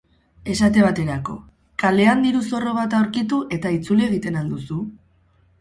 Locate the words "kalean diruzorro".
1.83-2.75